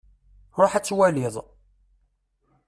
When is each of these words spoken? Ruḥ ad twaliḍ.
Ruḥ 0.61 0.73
ad 0.73 0.83
twaliḍ. 0.85 1.35